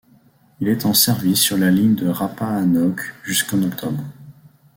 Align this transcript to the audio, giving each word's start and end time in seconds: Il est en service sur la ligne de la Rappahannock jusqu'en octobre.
Il 0.59 0.67
est 0.67 0.87
en 0.87 0.95
service 0.95 1.39
sur 1.39 1.57
la 1.59 1.69
ligne 1.69 1.93
de 1.93 2.07
la 2.07 2.13
Rappahannock 2.13 3.01
jusqu'en 3.21 3.61
octobre. 3.61 4.01